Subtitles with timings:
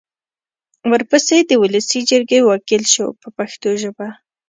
[0.91, 4.07] ورپسې د ولسي جرګې وکیل شو په پښتو ژبه.